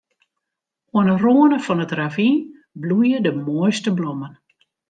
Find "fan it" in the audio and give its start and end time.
1.65-1.95